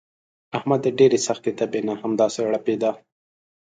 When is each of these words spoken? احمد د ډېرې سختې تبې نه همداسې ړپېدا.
احمد 0.57 0.79
د 0.83 0.87
ډېرې 0.99 1.19
سختې 1.27 1.51
تبې 1.59 1.81
نه 1.87 1.93
همداسې 2.01 2.39
ړپېدا. 2.51 2.91